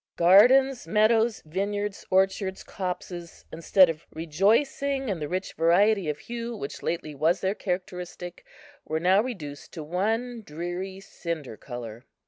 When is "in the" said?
5.09-5.27